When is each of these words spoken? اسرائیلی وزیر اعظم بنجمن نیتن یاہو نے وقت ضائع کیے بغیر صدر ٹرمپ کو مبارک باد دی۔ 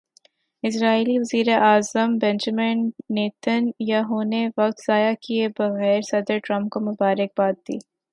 اسرائیلی 0.63 1.15
وزیر 1.19 1.47
اعظم 1.69 2.09
بنجمن 2.21 2.77
نیتن 3.15 3.63
یاہو 3.89 4.19
نے 4.31 4.41
وقت 4.57 4.77
ضائع 4.87 5.13
کیے 5.23 5.47
بغیر 5.57 5.99
صدر 6.11 6.37
ٹرمپ 6.45 6.67
کو 6.73 6.79
مبارک 6.89 7.29
باد 7.37 7.55
دی۔ 7.67 7.77